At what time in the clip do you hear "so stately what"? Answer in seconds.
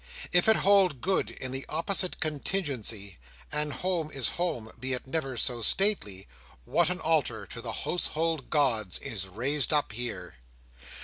5.37-6.89